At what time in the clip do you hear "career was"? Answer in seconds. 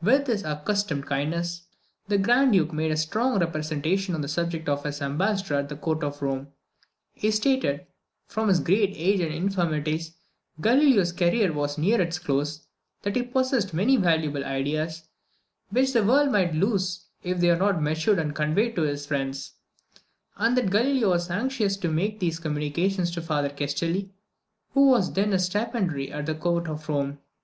11.10-11.76